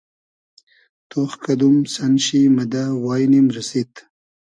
[1.09, 3.91] تۉخ کئدوم سئن شی مۂ دۂ واݷنیم رئسید